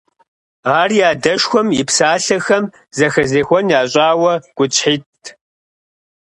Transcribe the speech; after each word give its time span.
Ар 0.79 0.89
и 0.99 1.01
адэшхуэм 1.11 1.67
и 1.81 1.83
псалъэхэм 1.87 2.63
зэхэзехуэн 2.97 3.65
ящӀауэ, 3.79 4.33
гуитӀщхьитӀт… 4.55 5.25